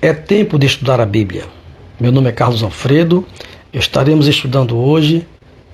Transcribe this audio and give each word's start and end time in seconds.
É 0.00 0.12
tempo 0.12 0.58
de 0.58 0.66
estudar 0.66 1.00
a 1.00 1.06
Bíblia. 1.06 1.46
Meu 1.98 2.12
nome 2.12 2.28
é 2.28 2.32
Carlos 2.32 2.62
Alfredo. 2.62 3.26
Estaremos 3.72 4.28
estudando 4.28 4.76
hoje 4.76 5.26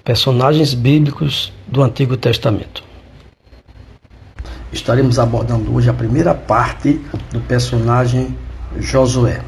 personagens 0.04 0.72
bíblicos 0.72 1.52
do 1.66 1.82
Antigo 1.82 2.16
Testamento. 2.16 2.82
Estaremos 4.72 5.18
abordando 5.18 5.74
hoje 5.74 5.90
a 5.90 5.92
primeira 5.92 6.34
parte 6.34 7.00
do 7.30 7.40
personagem 7.40 8.34
Josué. 8.78 9.42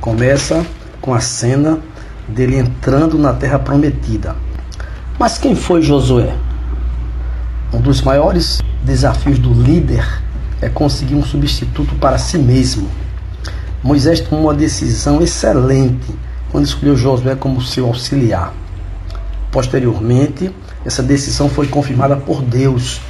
Começa 0.00 0.66
com 1.00 1.14
a 1.14 1.20
cena 1.20 1.80
dele 2.28 2.58
entrando 2.58 3.18
na 3.18 3.32
terra 3.32 3.58
prometida. 3.58 4.36
Mas 5.18 5.38
quem 5.38 5.54
foi 5.54 5.82
Josué? 5.82 6.34
Um 7.72 7.80
dos 7.80 8.02
maiores 8.02 8.60
desafios 8.84 9.38
do 9.38 9.52
líder 9.52 10.06
é 10.60 10.68
conseguir 10.68 11.14
um 11.14 11.24
substituto 11.24 11.94
para 11.96 12.18
si 12.18 12.38
mesmo 12.38 12.88
Moisés 13.82 14.20
tomou 14.20 14.44
uma 14.44 14.54
decisão 14.54 15.20
excelente 15.20 16.06
quando 16.52 16.64
escolheu 16.64 16.96
Josué 16.96 17.34
como 17.34 17.60
seu 17.60 17.86
auxiliar. 17.86 18.54
Posteriormente, 19.50 20.54
essa 20.84 21.02
decisão 21.02 21.48
foi 21.48 21.66
confirmada 21.66 22.14
por 22.16 22.42
Deus 22.42 23.00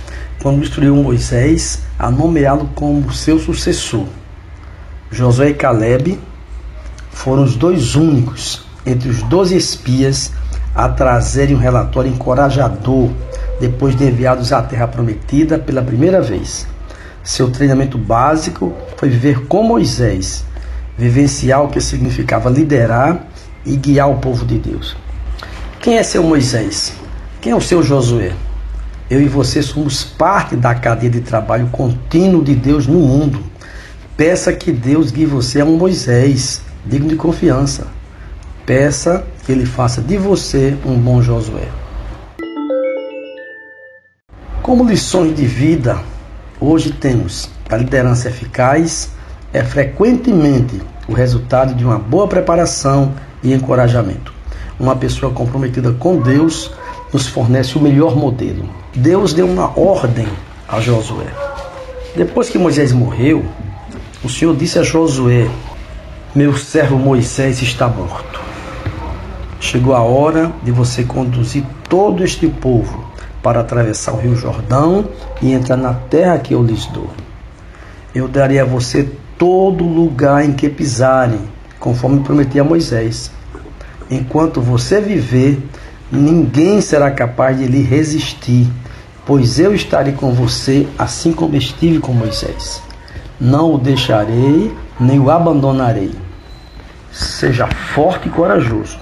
quando 0.40 0.62
instruiu 0.62 0.96
Moisés 0.96 1.82
a 1.98 2.10
nomeá-lo 2.10 2.70
como 2.74 3.12
seu 3.12 3.38
sucessor. 3.38 4.06
Josué 5.10 5.50
e 5.50 5.54
Caleb 5.54 6.18
foram 7.10 7.42
os 7.42 7.54
dois 7.54 7.94
únicos 7.94 8.64
entre 8.84 9.08
os 9.08 9.22
doze 9.24 9.56
espias 9.56 10.32
a 10.74 10.88
trazerem 10.88 11.54
um 11.54 11.58
relatório 11.58 12.10
encorajador 12.10 13.10
depois 13.60 13.94
de 13.94 14.04
enviados 14.04 14.52
à 14.52 14.62
Terra 14.62 14.88
Prometida 14.88 15.58
pela 15.58 15.82
primeira 15.82 16.20
vez. 16.20 16.66
Seu 17.22 17.50
treinamento 17.50 17.96
básico 17.96 18.72
foi 18.96 19.08
viver 19.08 19.46
com 19.46 19.62
Moisés 19.62 20.44
vivenciar 20.96 21.62
o 21.64 21.68
que 21.68 21.80
significava 21.80 22.50
liderar 22.50 23.26
e 23.64 23.76
guiar 23.76 24.10
o 24.10 24.18
povo 24.18 24.44
de 24.44 24.58
Deus. 24.58 24.96
Quem 25.80 25.98
é 25.98 26.02
seu 26.02 26.22
Moisés? 26.22 26.92
Quem 27.40 27.52
é 27.52 27.56
o 27.56 27.60
seu 27.60 27.82
Josué? 27.82 28.32
Eu 29.10 29.20
e 29.20 29.28
você 29.28 29.62
somos 29.62 30.04
parte 30.04 30.56
da 30.56 30.74
cadeia 30.74 31.10
de 31.10 31.20
trabalho 31.20 31.68
contínuo 31.68 32.42
de 32.42 32.54
Deus 32.54 32.86
no 32.86 32.98
mundo. 32.98 33.42
Peça 34.16 34.52
que 34.52 34.72
Deus 34.72 35.10
guie 35.10 35.26
você 35.26 35.60
a 35.60 35.64
um 35.64 35.76
Moisés 35.76 36.62
digno 36.86 37.08
de 37.08 37.16
confiança. 37.16 37.86
Peça 38.64 39.24
que 39.44 39.50
Ele 39.50 39.66
faça 39.66 40.00
de 40.00 40.16
você 40.16 40.76
um 40.86 40.96
bom 40.96 41.20
Josué. 41.20 41.66
Como 44.62 44.84
lições 44.84 45.34
de 45.34 45.44
vida, 45.44 45.98
hoje 46.60 46.92
temos 46.92 47.50
a 47.68 47.76
liderança 47.76 48.28
eficaz, 48.28 49.10
é 49.52 49.64
frequentemente 49.64 50.80
o 51.08 51.12
resultado 51.12 51.74
de 51.74 51.84
uma 51.84 51.98
boa 51.98 52.28
preparação 52.28 53.14
e 53.42 53.52
encorajamento. 53.52 54.32
Uma 54.78 54.94
pessoa 54.94 55.32
comprometida 55.32 55.90
com 55.92 56.18
Deus 56.18 56.70
nos 57.12 57.26
fornece 57.26 57.76
o 57.76 57.80
melhor 57.80 58.14
modelo. 58.14 58.68
Deus 58.94 59.34
deu 59.34 59.46
uma 59.46 59.76
ordem 59.76 60.28
a 60.68 60.80
Josué. 60.80 61.26
Depois 62.14 62.48
que 62.48 62.58
Moisés 62.58 62.92
morreu, 62.92 63.44
o 64.22 64.28
Senhor 64.28 64.54
disse 64.54 64.78
a 64.78 64.84
Josué: 64.84 65.50
Meu 66.32 66.56
servo 66.56 66.96
Moisés 66.96 67.60
está 67.60 67.88
morto. 67.88 68.51
Chegou 69.62 69.94
a 69.94 70.02
hora 70.02 70.52
de 70.64 70.72
você 70.72 71.04
conduzir 71.04 71.62
todo 71.88 72.24
este 72.24 72.48
povo 72.48 73.06
para 73.40 73.60
atravessar 73.60 74.12
o 74.12 74.16
rio 74.16 74.34
Jordão 74.34 75.08
e 75.40 75.52
entrar 75.52 75.76
na 75.76 75.94
terra 75.94 76.36
que 76.40 76.52
eu 76.52 76.64
lhes 76.64 76.86
dou. 76.86 77.08
Eu 78.12 78.26
darei 78.26 78.58
a 78.58 78.64
você 78.64 79.08
todo 79.38 79.84
lugar 79.84 80.44
em 80.44 80.52
que 80.52 80.68
pisarem, 80.68 81.38
conforme 81.78 82.24
prometi 82.24 82.58
a 82.58 82.64
Moisés. 82.64 83.30
Enquanto 84.10 84.60
você 84.60 85.00
viver, 85.00 85.62
ninguém 86.10 86.80
será 86.80 87.12
capaz 87.12 87.56
de 87.56 87.66
lhe 87.66 87.82
resistir, 87.82 88.68
pois 89.24 89.60
eu 89.60 89.72
estarei 89.72 90.12
com 90.12 90.32
você, 90.32 90.88
assim 90.98 91.32
como 91.32 91.54
estive 91.54 92.00
com 92.00 92.12
Moisés. 92.12 92.82
Não 93.40 93.72
o 93.72 93.78
deixarei, 93.78 94.74
nem 94.98 95.20
o 95.20 95.30
abandonarei. 95.30 96.10
Seja 97.12 97.68
forte 97.94 98.26
e 98.26 98.30
corajoso, 98.32 98.98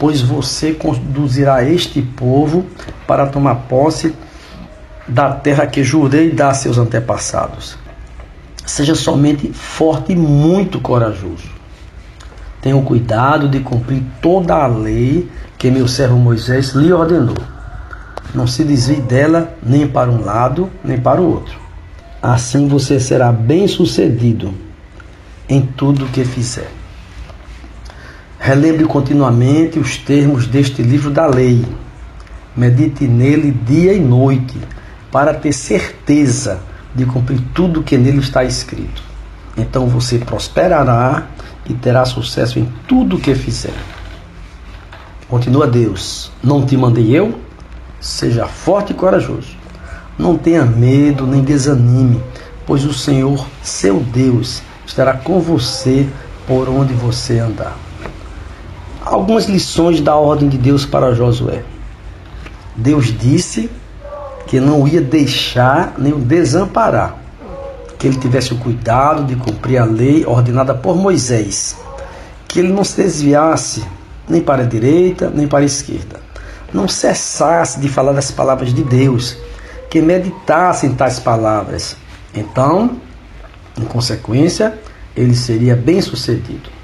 pois 0.00 0.22
você 0.22 0.72
conduzirá 0.72 1.62
este 1.62 2.00
povo 2.00 2.64
para 3.06 3.26
tomar 3.26 3.54
posse 3.68 4.14
da 5.06 5.30
terra 5.30 5.66
que 5.66 5.84
jurei 5.84 6.30
dar 6.30 6.48
a 6.48 6.54
seus 6.54 6.78
antepassados. 6.78 7.76
Seja 8.64 8.94
somente 8.94 9.52
forte 9.52 10.12
e 10.12 10.16
muito 10.16 10.80
corajoso. 10.80 11.50
Tenha 12.62 12.80
cuidado 12.82 13.46
de 13.46 13.60
cumprir 13.60 14.02
toda 14.22 14.54
a 14.54 14.66
lei 14.66 15.30
que 15.58 15.70
meu 15.70 15.86
servo 15.86 16.16
Moisés 16.16 16.70
lhe 16.70 16.90
ordenou. 16.90 17.36
Não 18.34 18.46
se 18.46 18.64
desvie 18.64 19.02
dela 19.02 19.52
nem 19.62 19.86
para 19.86 20.10
um 20.10 20.24
lado, 20.24 20.70
nem 20.82 20.98
para 20.98 21.20
o 21.20 21.30
outro. 21.30 21.58
Assim 22.22 22.68
você 22.68 22.98
será 22.98 23.30
bem-sucedido 23.30 24.54
em 25.46 25.60
tudo 25.60 26.06
o 26.06 26.08
que 26.08 26.24
fizer. 26.24 26.79
Relembre 28.42 28.86
continuamente 28.86 29.78
os 29.78 29.98
termos 29.98 30.46
deste 30.46 30.80
livro 30.80 31.10
da 31.10 31.26
lei. 31.26 31.62
Medite 32.56 33.06
nele 33.06 33.50
dia 33.50 33.92
e 33.92 34.00
noite, 34.00 34.58
para 35.12 35.34
ter 35.34 35.52
certeza 35.52 36.58
de 36.94 37.04
cumprir 37.04 37.38
tudo 37.52 37.82
que 37.82 37.98
nele 37.98 38.20
está 38.20 38.42
escrito. 38.42 39.02
Então 39.58 39.88
você 39.88 40.16
prosperará 40.16 41.26
e 41.68 41.74
terá 41.74 42.06
sucesso 42.06 42.58
em 42.58 42.66
tudo 42.88 43.18
que 43.18 43.34
fizer. 43.34 43.74
Continua 45.28 45.66
Deus: 45.66 46.32
Não 46.42 46.64
te 46.64 46.78
mandei 46.78 47.14
eu? 47.14 47.38
Seja 48.00 48.46
forte 48.46 48.92
e 48.92 48.96
corajoso. 48.96 49.54
Não 50.18 50.38
tenha 50.38 50.64
medo 50.64 51.26
nem 51.26 51.42
desanime, 51.42 52.22
pois 52.66 52.86
o 52.86 52.94
Senhor, 52.94 53.46
seu 53.62 54.00
Deus, 54.00 54.62
estará 54.86 55.12
com 55.12 55.40
você 55.40 56.08
por 56.46 56.70
onde 56.70 56.94
você 56.94 57.38
andar. 57.38 57.89
Algumas 59.10 59.46
lições 59.46 60.00
da 60.00 60.14
ordem 60.14 60.48
de 60.48 60.56
Deus 60.56 60.86
para 60.86 61.12
Josué. 61.12 61.64
Deus 62.76 63.06
disse 63.06 63.68
que 64.46 64.60
não 64.60 64.86
ia 64.86 65.00
deixar 65.00 65.94
nem 65.98 66.12
o 66.12 66.18
desamparar, 66.20 67.16
que 67.98 68.06
ele 68.06 68.16
tivesse 68.18 68.54
o 68.54 68.58
cuidado 68.58 69.24
de 69.24 69.34
cumprir 69.34 69.78
a 69.78 69.84
lei 69.84 70.24
ordenada 70.24 70.76
por 70.76 70.94
Moisés, 70.94 71.76
que 72.46 72.60
ele 72.60 72.72
não 72.72 72.84
se 72.84 73.02
desviasse 73.02 73.82
nem 74.28 74.40
para 74.40 74.62
a 74.62 74.66
direita 74.66 75.28
nem 75.28 75.48
para 75.48 75.58
a 75.58 75.64
esquerda, 75.64 76.20
não 76.72 76.86
cessasse 76.86 77.80
de 77.80 77.88
falar 77.88 78.12
das 78.12 78.30
palavras 78.30 78.72
de 78.72 78.84
Deus, 78.84 79.36
que 79.90 80.00
meditasse 80.00 80.86
em 80.86 80.94
tais 80.94 81.18
palavras. 81.18 81.96
Então, 82.32 82.92
em 83.76 83.84
consequência, 83.84 84.78
ele 85.16 85.34
seria 85.34 85.74
bem 85.74 86.00
sucedido. 86.00 86.78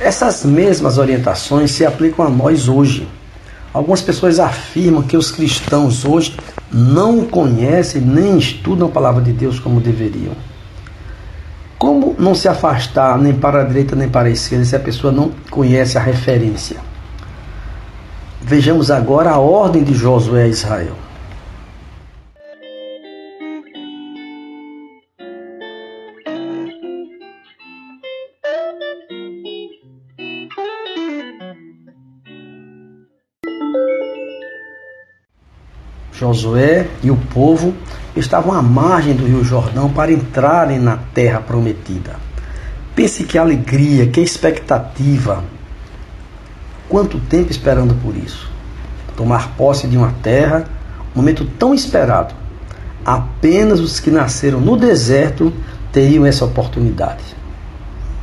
Essas 0.00 0.44
mesmas 0.44 0.96
orientações 0.96 1.72
se 1.72 1.84
aplicam 1.84 2.24
a 2.24 2.30
nós 2.30 2.68
hoje. 2.68 3.08
Algumas 3.74 4.00
pessoas 4.00 4.38
afirmam 4.38 5.02
que 5.02 5.16
os 5.16 5.30
cristãos 5.30 6.04
hoje 6.04 6.36
não 6.72 7.24
conhecem 7.24 8.00
nem 8.00 8.38
estudam 8.38 8.88
a 8.88 8.90
palavra 8.90 9.22
de 9.22 9.32
Deus 9.32 9.58
como 9.58 9.80
deveriam. 9.80 10.34
Como 11.78 12.14
não 12.18 12.34
se 12.34 12.48
afastar 12.48 13.18
nem 13.18 13.34
para 13.34 13.62
a 13.62 13.64
direita 13.64 13.94
nem 13.94 14.08
para 14.08 14.28
a 14.28 14.30
esquerda 14.30 14.64
se 14.64 14.76
a 14.76 14.80
pessoa 14.80 15.12
não 15.12 15.32
conhece 15.50 15.98
a 15.98 16.00
referência? 16.00 16.76
Vejamos 18.40 18.90
agora 18.90 19.30
a 19.30 19.38
ordem 19.38 19.82
de 19.82 19.94
Josué 19.94 20.44
a 20.44 20.48
Israel. 20.48 21.07
Josué 36.18 36.88
e 37.00 37.12
o 37.12 37.16
povo 37.16 37.72
estavam 38.16 38.52
à 38.52 38.60
margem 38.60 39.14
do 39.14 39.24
Rio 39.24 39.44
Jordão 39.44 39.88
para 39.88 40.10
entrarem 40.10 40.78
na 40.78 40.96
terra 41.14 41.40
prometida. 41.40 42.16
Pense 42.96 43.22
que 43.22 43.38
alegria, 43.38 44.08
que 44.08 44.20
expectativa. 44.20 45.44
Quanto 46.88 47.20
tempo 47.20 47.52
esperando 47.52 47.94
por 48.02 48.16
isso? 48.16 48.50
Tomar 49.16 49.54
posse 49.56 49.86
de 49.86 49.96
uma 49.96 50.12
terra, 50.20 50.64
momento 51.14 51.44
tão 51.56 51.72
esperado. 51.72 52.34
Apenas 53.04 53.78
os 53.78 54.00
que 54.00 54.10
nasceram 54.10 54.60
no 54.60 54.76
deserto 54.76 55.52
teriam 55.92 56.26
essa 56.26 56.44
oportunidade. 56.44 57.22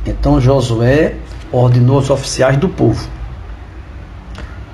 Então 0.04 0.38
Josué 0.38 1.14
ordenou 1.50 1.96
aos 1.96 2.10
oficiais 2.10 2.58
do 2.58 2.68
povo: 2.68 3.08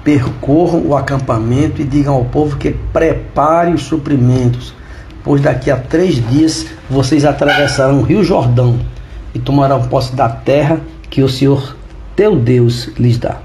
percorram 0.05 0.87
o 0.87 0.97
acampamento 0.97 1.81
e 1.81 1.85
digam 1.85 2.15
ao 2.15 2.25
povo 2.25 2.57
que 2.57 2.73
prepare 2.93 3.73
os 3.73 3.83
suprimentos, 3.83 4.75
pois 5.23 5.41
daqui 5.41 5.71
a 5.71 5.77
três 5.77 6.15
dias 6.29 6.67
vocês 6.91 7.25
atravessarão 7.25 8.01
o 8.01 8.03
rio 8.03 8.25
Jordão 8.25 8.79
e 9.35 9.39
tomarão 9.39 9.89
posse 9.89 10.15
da 10.15 10.29
terra 10.29 10.81
que 11.09 11.23
o 11.23 11.29
Senhor 11.29 11.77
teu 12.17 12.37
Deus 12.37 12.91
lhes 12.99 13.19
dá. 13.19 13.39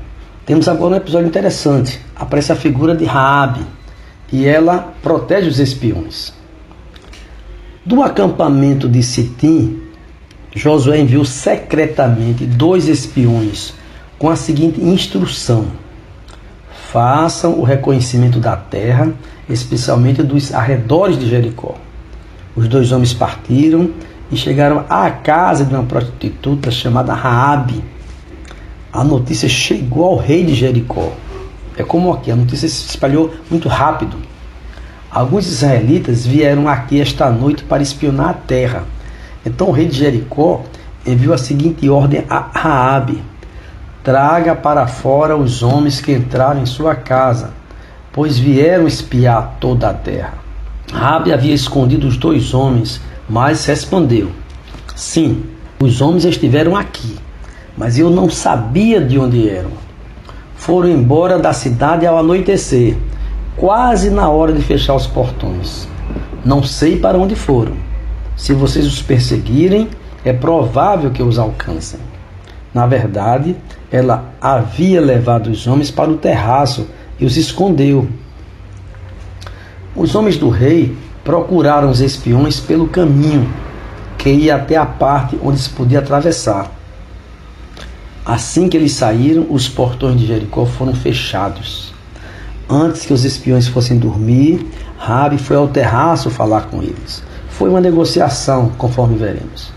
Temos 0.45 0.68
agora 0.68 0.94
um 0.94 0.98
episódio 0.98 1.27
interessante. 1.27 2.00
Aparece 2.15 2.51
a 2.51 2.56
figura 2.56 2.95
de 2.95 3.06
Raabe 3.06 3.65
e 4.31 4.45
ela 4.45 4.94
protege 5.01 5.48
os 5.50 5.60
espiões. 5.60 6.33
Do 7.86 8.01
acampamento 8.01 8.89
de 8.89 9.03
Sitim, 9.03 9.81
Josué 10.56 11.00
enviou 11.00 11.24
secretamente 11.24 12.45
dois 12.45 12.88
espiões 12.88 13.74
com 14.18 14.30
a 14.30 14.36
seguinte 14.36 14.81
instrução: 14.81 15.68
façam 16.92 17.60
o 17.60 17.63
reconhecimento 17.63 18.39
da 18.39 18.56
terra, 18.56 19.12
especialmente 19.50 20.24
dos 20.24 20.54
arredores 20.54 21.18
de 21.18 21.30
Jericó. 21.30 21.75
Os 22.56 22.68
dois 22.68 22.92
homens 22.92 23.13
partiram 23.13 23.92
e 24.31 24.38
chegaram 24.38 24.86
à 24.89 25.10
casa 25.10 25.66
de 25.66 25.74
uma 25.74 25.84
prostituta 25.84 26.72
chamada 26.72 27.13
Raabe. 27.13 27.84
A 28.92 29.04
notícia 29.04 29.50
chegou 29.50 30.06
ao 30.06 30.18
rei 30.18 30.45
de 30.45 30.56
Jericó. 30.56 31.12
É 31.78 31.84
como 31.84 32.12
aqui, 32.12 32.31
a 32.31 32.36
notícia 32.36 32.68
se 32.68 32.89
espalhou 32.89 33.34
muito 33.50 33.68
rápido. 33.68 34.18
Alguns 35.12 35.48
israelitas 35.48 36.25
vieram 36.25 36.68
aqui 36.68 37.00
esta 37.00 37.30
noite 37.30 37.63
para 37.63 37.84
espionar 37.84 38.30
a 38.30 38.34
terra. 38.34 38.84
Então 39.45 39.68
o 39.69 39.72
rei 39.72 39.88
de 39.88 39.98
Jericó 39.98 40.63
enviou 41.06 41.34
a 41.34 41.38
seguinte 41.38 41.89
ordem 41.89 42.24
a 42.30 42.50
Raabe: 42.54 43.22
Traga 44.07 44.56
para 44.56 44.88
fora 44.88 45.36
os 45.36 45.62
homens 45.62 46.00
que 46.00 46.13
entraram 46.13 46.62
em 46.62 46.65
sua 46.65 46.95
casa, 46.95 47.51
pois 48.13 48.39
vieram 48.39 48.88
espiar 48.88 49.57
toda 49.59 49.89
a 49.89 49.94
terra. 49.94 50.36
Raabe 50.94 51.33
havia 51.33 51.54
escondido 51.54 52.07
os 52.07 52.15
dois 52.15 52.54
homens 52.54 53.01
mas 53.27 53.65
respondeu: 53.65 54.31
Sim, 54.95 55.44
os 55.77 56.00
homens 56.00 56.24
estiveram 56.24 56.74
aqui, 56.74 57.18
mas 57.75 58.00
eu 58.00 58.09
não 58.09 58.30
sabia 58.30 59.01
de 59.01 59.19
onde 59.19 59.50
eram. 59.50 59.71
Foram 60.56 60.88
embora 60.88 61.38
da 61.38 61.51
cidade 61.51 62.07
ao 62.07 62.18
anoitecer, 62.18 62.95
quase 63.57 64.10
na 64.10 64.30
hora 64.30 64.53
de 64.53 64.62
fechar 64.62 64.95
os 64.95 65.06
portões. 65.06 65.86
Não 66.45 66.63
sei 66.63 66.98
para 66.98 67.18
onde 67.18 67.36
foram. 67.36 67.74
Se 68.38 68.53
vocês 68.53 68.86
os 68.88 69.01
perseguirem, 69.01 69.89
é 70.24 70.31
provável 70.31 71.12
que 71.12 71.21
os 71.21 71.38
alcancem. 71.38 72.00
Na 72.74 72.88
verdade, 72.88 73.53
ela 73.92 74.34
havia 74.42 75.00
levado 75.00 75.50
os 75.50 75.66
homens 75.68 75.89
para 75.89 76.12
o 76.12 76.18
terraço 76.18 76.88
e 77.19 77.25
os 77.25 77.38
escondeu. 77.38 78.07
Os 79.95 80.13
homens 80.13 80.38
do 80.38 80.50
rei 80.50 80.95
procuraram 81.24 81.89
os 81.89 82.01
espiões 82.01 82.60
pelo 82.60 82.88
caminho 82.88 83.50
que 84.18 84.30
ia 84.30 84.56
até 84.56 84.75
a 84.75 84.86
parte 84.86 85.38
onde 85.44 85.60
se 85.60 85.69
podia 85.69 86.00
atravessar. 86.00 86.72
Assim 88.25 88.68
que 88.68 88.75
eles 88.75 88.92
saíram, 88.94 89.48
os 89.50 89.69
portões 89.69 90.19
de 90.19 90.28
Jericó 90.28 90.66
foram 90.66 90.94
fechados. 90.94 91.94
Antes 92.69 93.06
que 93.06 93.13
os 93.13 93.24
espiões 93.24 93.68
fossem 93.69 93.98
dormir, 93.98 94.68
Rabi 94.98 95.38
foi 95.38 95.56
ao 95.56 95.69
terraço 95.69 96.30
falar 96.30 96.63
com 96.63 96.84
eles. 96.84 97.24
Foi 97.50 97.69
uma 97.69 97.80
negociação, 97.80 98.69
conforme 98.78 99.16
veremos. 99.16 99.72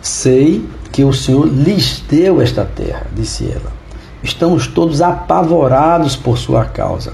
Sei 0.00 0.64
que 0.98 1.04
o 1.04 1.12
Senhor 1.12 1.46
lhes 1.46 2.02
deu 2.10 2.42
esta 2.42 2.64
terra, 2.64 3.06
disse 3.14 3.48
ela. 3.48 3.72
Estamos 4.20 4.66
todos 4.66 5.00
apavorados 5.00 6.16
por 6.16 6.36
sua 6.36 6.64
causa 6.64 7.12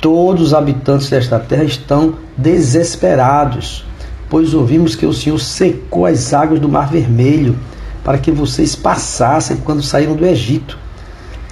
Todos 0.00 0.42
os 0.42 0.54
habitantes 0.54 1.10
desta 1.10 1.40
terra 1.40 1.64
estão 1.64 2.14
desesperados, 2.36 3.84
pois 4.30 4.54
ouvimos 4.54 4.94
que 4.94 5.04
o 5.04 5.12
Senhor 5.12 5.40
secou 5.40 6.06
as 6.06 6.32
águas 6.32 6.60
do 6.60 6.68
Mar 6.68 6.88
Vermelho 6.88 7.58
para 8.04 8.16
que 8.16 8.30
vocês 8.30 8.76
passassem 8.76 9.56
quando 9.56 9.82
saíram 9.82 10.14
do 10.14 10.24
Egito. 10.24 10.78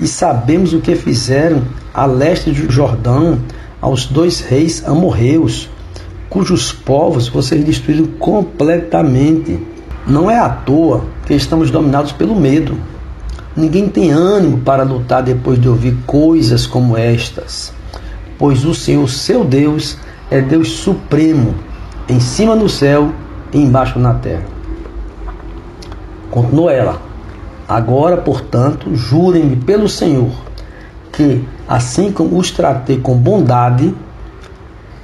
E 0.01 0.07
sabemos 0.07 0.73
o 0.73 0.81
que 0.81 0.95
fizeram 0.95 1.65
a 1.93 2.07
leste 2.07 2.53
do 2.53 2.71
Jordão 2.71 3.41
aos 3.81 4.07
dois 4.07 4.39
reis 4.39 4.87
amorreus, 4.87 5.69
cujos 6.31 6.71
povos 6.71 7.27
vocês 7.27 7.65
destruíram 7.65 8.07
completamente. 8.07 9.74
Não 10.07 10.31
é 10.31 10.39
à 10.39 10.49
toa 10.49 11.05
que 11.27 11.35
estamos 11.35 11.71
dominados 11.71 12.13
pelo 12.13 12.35
medo. 12.35 12.79
Ninguém 13.57 13.89
tem 13.89 14.11
ânimo 14.11 14.59
para 14.59 14.83
lutar 14.83 15.23
depois 15.23 15.61
de 15.61 15.69
ouvir 15.69 15.97
coisas 16.07 16.67
como 16.67 16.97
estas 16.97 17.73
pois 18.39 18.65
o 18.65 18.75
Senhor, 18.75 19.09
seu 19.09 19.45
Deus, 19.45 19.97
é 20.31 20.41
Deus 20.41 20.69
supremo, 20.69 21.55
em 22.09 22.21
cima 22.21 22.55
no 22.55 22.69
céu 22.69 23.13
e 23.53 23.59
embaixo 23.59 23.99
na 23.99 24.15
terra. 24.15 24.45
Continuou 26.31 26.71
ela. 26.71 27.01
Agora, 27.69 28.17
portanto, 28.19 28.95
jurem-me 28.95 29.57
pelo 29.57 29.89
Senhor, 29.89 30.31
que, 31.13 31.43
assim 31.67 32.13
como 32.13 32.39
os 32.39 32.51
tratei 32.51 33.01
com 33.01 33.17
bondade, 33.17 33.95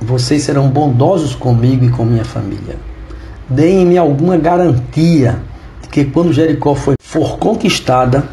vocês 0.00 0.42
serão 0.42 0.68
bondosos 0.68 1.34
comigo 1.34 1.84
e 1.84 1.90
com 1.90 2.04
minha 2.04 2.24
família. 2.24 2.89
Deem-me 3.50 3.98
alguma 3.98 4.36
garantia 4.36 5.42
de 5.82 5.88
que 5.88 6.04
quando 6.04 6.32
Jericó 6.32 6.76
for, 6.76 6.94
for 7.02 7.36
conquistada, 7.36 8.24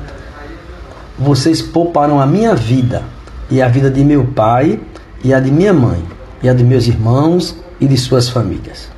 vocês 1.18 1.62
pouparão 1.62 2.22
a 2.22 2.28
minha 2.28 2.54
vida 2.54 3.04
e 3.50 3.62
a 3.62 3.68
vida 3.68 3.90
de 3.90 4.04
meu 4.04 4.26
pai, 4.26 4.80
e 5.24 5.34
a 5.34 5.40
de 5.40 5.50
minha 5.50 5.74
mãe, 5.74 6.04
e 6.44 6.50
a 6.50 6.54
de 6.54 6.64
meus 6.64 6.88
irmãos 6.88 7.56
e 7.80 7.88
de 7.88 7.98
suas 7.98 8.30
famílias. 8.30 8.90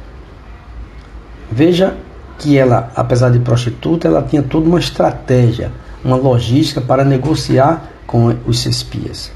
Veja 1.50 1.96
que 2.38 2.58
ela, 2.58 2.92
apesar 2.96 3.30
de 3.30 3.40
prostituta, 3.40 4.08
ela 4.08 4.22
tinha 4.22 4.44
toda 4.44 4.68
uma 4.68 4.80
estratégia, 4.80 5.72
uma 6.04 6.16
logística 6.16 6.82
para 6.82 7.06
negociar 7.06 7.92
com 8.06 8.36
os 8.46 8.66
espias. 8.66 9.32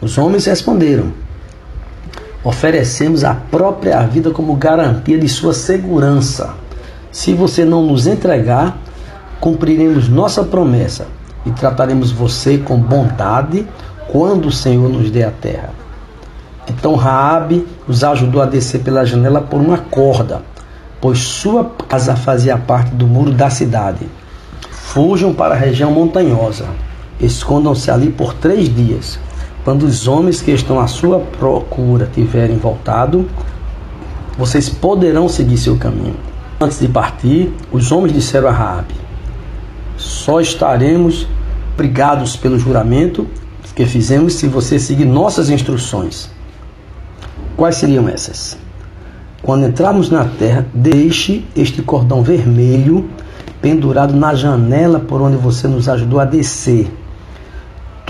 Os 0.00 0.18
homens 0.18 0.46
responderam: 0.46 1.12
Oferecemos 2.44 3.22
a 3.22 3.34
própria 3.34 4.00
vida 4.00 4.30
como 4.30 4.56
garantia 4.56 5.16
de 5.16 5.28
sua 5.28 5.54
segurança. 5.54 6.54
Se 7.10 7.32
você 7.32 7.64
não 7.64 7.84
nos 7.84 8.06
entregar, 8.06 8.78
cumpriremos 9.40 10.08
nossa 10.08 10.42
promessa 10.42 11.06
e 11.46 11.50
trataremos 11.50 12.10
você 12.10 12.58
com 12.58 12.76
bondade 12.78 13.66
quando 14.08 14.46
o 14.46 14.52
Senhor 14.52 14.88
nos 14.88 15.10
dê 15.10 15.22
a 15.22 15.30
terra. 15.30 15.70
Então 16.68 16.94
Raabe 16.94 17.66
os 17.86 18.02
ajudou 18.02 18.42
a 18.42 18.46
descer 18.46 18.80
pela 18.80 19.04
janela 19.04 19.40
por 19.40 19.60
uma 19.60 19.78
corda, 19.78 20.42
pois 21.00 21.18
sua 21.18 21.64
casa 21.88 22.16
fazia 22.16 22.56
parte 22.56 22.94
do 22.94 23.06
muro 23.06 23.32
da 23.32 23.50
cidade. 23.50 24.08
Fujam 24.70 25.32
para 25.32 25.54
a 25.54 25.58
região 25.58 25.90
montanhosa, 25.90 26.66
escondam-se 27.20 27.90
ali 27.90 28.10
por 28.10 28.34
três 28.34 28.72
dias. 28.74 29.18
Quando 29.64 29.84
os 29.84 30.08
homens 30.08 30.40
que 30.40 30.50
estão 30.50 30.80
à 30.80 30.86
sua 30.86 31.20
procura 31.20 32.10
tiverem 32.12 32.56
voltado, 32.56 33.28
vocês 34.36 34.68
poderão 34.68 35.28
seguir 35.28 35.56
seu 35.56 35.76
caminho. 35.76 36.16
Antes 36.60 36.80
de 36.80 36.88
partir, 36.88 37.52
os 37.70 37.92
homens 37.92 38.12
disseram 38.12 38.48
a 38.48 38.52
Raabe: 38.52 38.94
Só 39.96 40.40
estaremos 40.40 41.28
obrigados 41.74 42.36
pelo 42.36 42.58
juramento 42.58 43.26
que 43.74 43.86
fizemos 43.86 44.34
se 44.34 44.46
você 44.46 44.78
seguir 44.78 45.04
nossas 45.04 45.48
instruções. 45.48 46.30
Quais 47.56 47.76
seriam 47.76 48.08
essas? 48.08 48.58
Quando 49.42 49.66
entrarmos 49.66 50.10
na 50.10 50.24
terra, 50.24 50.66
deixe 50.74 51.44
este 51.56 51.82
cordão 51.82 52.22
vermelho 52.22 53.08
pendurado 53.60 54.14
na 54.14 54.34
janela 54.34 55.00
por 55.00 55.20
onde 55.20 55.36
você 55.36 55.66
nos 55.66 55.88
ajudou 55.88 56.20
a 56.20 56.24
descer. 56.24 56.92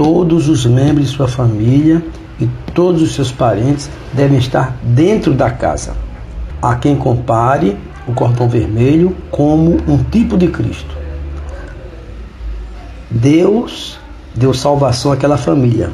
Todos 0.02 0.48
os 0.48 0.66
membros 0.66 1.08
de 1.08 1.16
sua 1.16 1.28
família 1.28 2.04
e 2.40 2.48
todos 2.74 3.00
os 3.02 3.14
seus 3.14 3.30
parentes 3.30 3.88
devem 4.12 4.36
estar 4.36 4.76
dentro 4.82 5.32
da 5.32 5.48
casa. 5.48 5.94
Há 6.60 6.74
quem 6.74 6.96
compare 6.96 7.76
o 8.08 8.12
cordão 8.12 8.48
vermelho 8.48 9.16
como 9.30 9.76
um 9.86 10.02
tipo 10.10 10.36
de 10.36 10.48
Cristo. 10.48 10.92
Deus 13.08 13.96
deu 14.34 14.52
salvação 14.52 15.12
àquela 15.12 15.36
família. 15.36 15.88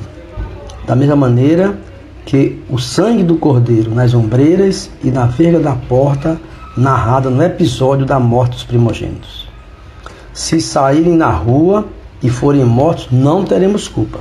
Da 0.86 0.96
mesma 0.96 1.16
maneira 1.16 1.78
que 2.24 2.62
o 2.70 2.78
sangue 2.78 3.22
do 3.22 3.36
cordeiro 3.36 3.94
nas 3.94 4.14
ombreiras 4.14 4.90
e 5.04 5.10
na 5.10 5.26
verga 5.26 5.60
da 5.60 5.74
porta, 5.74 6.40
narrada 6.74 7.28
no 7.28 7.42
episódio 7.42 8.06
da 8.06 8.18
morte 8.18 8.52
dos 8.52 8.64
primogênitos. 8.64 9.46
Se 10.32 10.62
saírem 10.62 11.14
na 11.14 11.30
rua 11.30 11.86
e 12.22 12.28
forem 12.28 12.64
mortos, 12.64 13.08
não 13.10 13.44
teremos 13.44 13.88
culpa. 13.88 14.20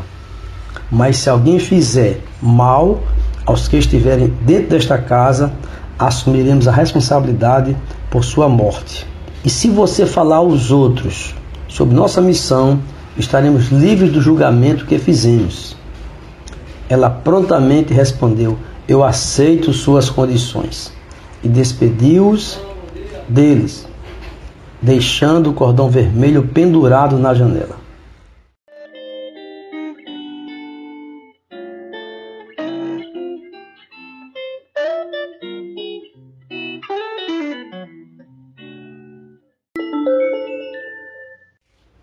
Mas 0.91 1.17
se 1.17 1.29
alguém 1.29 1.59
fizer 1.59 2.21
mal 2.41 3.01
aos 3.45 3.67
que 3.67 3.77
estiverem 3.77 4.33
dentro 4.41 4.69
desta 4.69 4.97
casa, 4.97 5.51
assumiremos 5.97 6.67
a 6.67 6.71
responsabilidade 6.71 7.75
por 8.09 8.23
sua 8.23 8.47
morte. 8.47 9.05
E 9.43 9.49
se 9.49 9.69
você 9.69 10.05
falar 10.05 10.37
aos 10.37 10.71
outros 10.71 11.33
sobre 11.67 11.95
nossa 11.95 12.21
missão, 12.21 12.79
estaremos 13.17 13.69
livres 13.69 14.11
do 14.11 14.21
julgamento 14.21 14.85
que 14.85 14.97
fizemos. 14.97 15.75
Ela 16.89 17.09
prontamente 17.09 17.93
respondeu: 17.93 18.57
Eu 18.87 19.03
aceito 19.03 19.73
suas 19.73 20.09
condições. 20.09 20.91
E 21.43 21.47
despediu-os 21.47 22.59
deles, 23.29 23.87
deixando 24.81 25.51
o 25.51 25.53
cordão 25.53 25.89
vermelho 25.89 26.43
pendurado 26.43 27.17
na 27.17 27.33
janela. 27.33 27.76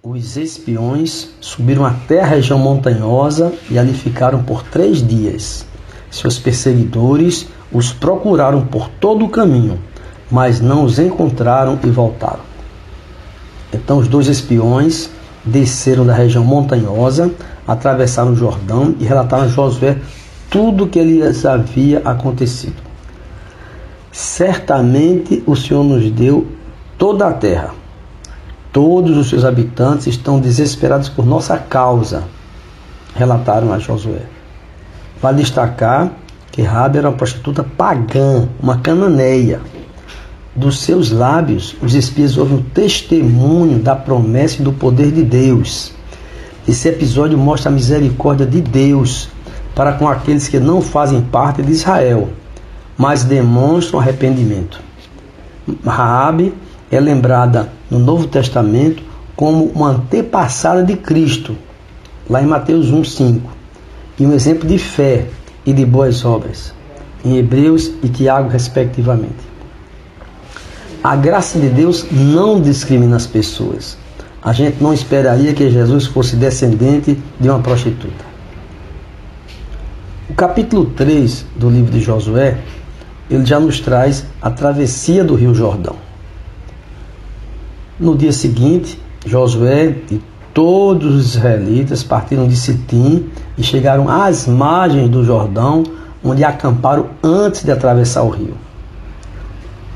Os 0.07 0.37
espiões 0.37 1.31
subiram 1.41 1.83
até 1.83 2.21
a 2.21 2.27
região 2.27 2.59
montanhosa 2.59 3.55
e 3.71 3.79
ali 3.79 3.95
ficaram 3.95 4.43
por 4.43 4.63
três 4.63 5.03
dias. 5.03 5.65
Seus 6.11 6.39
perseguidores 6.39 7.49
os 7.73 7.91
procuraram 7.91 8.67
por 8.67 8.91
todo 9.01 9.25
o 9.25 9.31
caminho, 9.31 9.81
mas 10.31 10.61
não 10.61 10.85
os 10.85 10.99
encontraram 10.99 11.79
e 11.83 11.89
voltaram. 11.89 12.43
Então 13.73 13.97
os 13.97 14.07
dois 14.07 14.29
espiões 14.29 15.09
desceram 15.43 16.05
da 16.05 16.13
região 16.13 16.45
montanhosa, 16.45 17.33
atravessaram 17.67 18.33
o 18.33 18.37
Jordão 18.37 18.95
e 19.01 19.07
relataram 19.07 19.45
a 19.45 19.49
Josué 19.49 19.97
tudo 20.51 20.85
o 20.85 20.89
que 20.89 21.03
lhes 21.03 21.47
havia 21.47 22.03
acontecido. 22.05 22.83
Certamente 24.13 25.43
o 25.47 25.57
Senhor 25.57 25.83
nos 25.83 26.11
deu 26.11 26.47
toda 26.99 27.27
a 27.27 27.33
terra 27.33 27.84
Todos 28.75 29.17
os 29.17 29.29
seus 29.29 29.45
habitantes 29.45 30.09
estão 30.09 30.41
desesperados 30.41 31.09
por 31.09 31.25
nossa 31.25 31.57
causa, 31.57 32.25
relataram 33.15 33.73
a 33.73 33.79
Josué. 33.79 34.23
Vale 35.23 35.43
destacar 35.43 36.11
que 36.51 36.61
Rabi 36.61 36.99
era 36.99 37.09
uma 37.09 37.17
prostituta 37.17 37.63
pagã, 37.63 38.49
uma 38.61 38.79
cananeia. 38.79 39.61
Dos 40.57 40.81
seus 40.81 41.13
lábios, 41.13 41.77
os 41.81 41.95
espias 41.95 42.37
ouvem 42.37 42.59
o 42.59 42.63
testemunho 42.63 43.79
da 43.79 43.95
promessa 43.95 44.61
e 44.61 44.65
do 44.65 44.73
poder 44.73 45.13
de 45.13 45.23
Deus. 45.23 45.93
Esse 46.67 46.89
episódio 46.89 47.39
mostra 47.39 47.71
a 47.71 47.73
misericórdia 47.73 48.45
de 48.45 48.61
Deus 48.61 49.29
para 49.73 49.93
com 49.93 50.09
aqueles 50.09 50.49
que 50.49 50.59
não 50.59 50.83
fazem 50.83 51.23
parte 51.23 51.63
de 51.63 51.71
Israel, 51.71 52.29
mas 52.99 53.23
demonstram 53.23 54.01
arrependimento. 54.01 54.81
Raabe 55.87 56.53
é 56.95 57.01
lembrada 57.01 57.69
no 57.91 57.99
Novo 57.99 58.27
Testamento 58.27 59.03
como 59.35 59.65
uma 59.67 59.91
antepassada 59.91 60.83
de 60.83 60.97
Cristo, 60.97 61.57
lá 62.29 62.43
em 62.43 62.47
Mateus 62.47 62.91
1,5, 62.91 63.41
e 64.19 64.27
um 64.27 64.33
exemplo 64.33 64.69
de 64.69 64.79
fé 64.79 65.27
e 65.67 65.73
de 65.73 65.85
boas 65.85 66.25
obras, 66.25 66.73
em 67.25 67.37
Hebreus 67.37 67.91
e 68.03 68.09
Tiago, 68.09 68.49
respectivamente. 68.49 69.55
A 71.03 71.17
graça 71.17 71.59
de 71.59 71.69
Deus 71.69 72.07
não 72.11 72.61
discrimina 72.61 73.17
as 73.17 73.27
pessoas. 73.27 73.99
A 74.43 74.53
gente 74.53 74.83
não 74.83 74.95
esperaria 74.95 75.53
que 75.53 75.71
Jesus 75.71 76.07
fosse 76.07 76.37
descendente 76.37 77.19
de 77.41 77.49
uma 77.49 77.59
prostituta. 77.59 78.25
O 80.31 80.35
capítulo 80.35 80.87
3 80.87 81.45
do 81.57 81.69
livro 81.69 81.91
de 81.91 82.01
Josué, 82.01 82.59
ele 83.29 83.45
já 83.45 83.59
nos 83.59 83.81
traz 83.81 84.25
a 84.41 84.51
travessia 84.51 85.25
do 85.25 85.35
Rio 85.35 85.55
Jordão. 85.55 86.04
No 87.99 88.17
dia 88.17 88.33
seguinte, 88.33 89.01
Josué 89.25 89.95
e 90.11 90.21
todos 90.53 91.15
os 91.15 91.37
israelitas 91.37 92.03
partiram 92.03 92.49
de 92.49 92.57
Sitim 92.57 93.27
e 93.57 93.63
chegaram 93.63 94.09
às 94.09 94.49
margens 94.49 95.09
do 95.09 95.25
Jordão, 95.25 95.85
onde 96.23 96.43
acamparam 96.43 97.11
antes 97.23 97.63
de 97.63 97.71
atravessar 97.71 98.23
o 98.23 98.31
rio. 98.31 98.57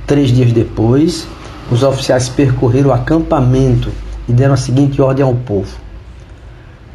Três 0.06 0.30
dias 0.30 0.52
depois, 0.52 1.26
os 1.72 1.82
oficiais 1.82 2.28
percorreram 2.28 2.90
o 2.90 2.92
acampamento 2.92 3.90
e 4.28 4.32
deram 4.32 4.54
a 4.54 4.56
seguinte 4.56 5.02
ordem 5.02 5.24
ao 5.24 5.34
povo: 5.34 5.76